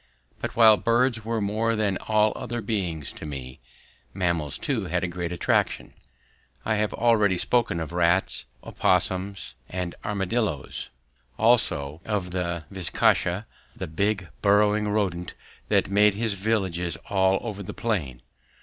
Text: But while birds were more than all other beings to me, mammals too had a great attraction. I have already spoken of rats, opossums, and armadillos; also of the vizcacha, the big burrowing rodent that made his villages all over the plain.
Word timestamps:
But 0.39 0.55
while 0.55 0.77
birds 0.77 1.23
were 1.23 1.39
more 1.39 1.75
than 1.75 1.97
all 1.99 2.33
other 2.35 2.59
beings 2.61 3.11
to 3.11 3.23
me, 3.27 3.59
mammals 4.15 4.57
too 4.57 4.85
had 4.85 5.03
a 5.03 5.07
great 5.07 5.31
attraction. 5.31 5.91
I 6.65 6.77
have 6.77 6.91
already 6.91 7.37
spoken 7.37 7.79
of 7.79 7.91
rats, 7.91 8.45
opossums, 8.63 9.53
and 9.69 9.93
armadillos; 10.03 10.89
also 11.37 12.01
of 12.03 12.31
the 12.31 12.65
vizcacha, 12.71 13.45
the 13.75 13.85
big 13.85 14.27
burrowing 14.41 14.87
rodent 14.87 15.35
that 15.69 15.87
made 15.91 16.15
his 16.15 16.33
villages 16.33 16.97
all 17.07 17.37
over 17.43 17.61
the 17.61 17.71
plain. 17.71 18.23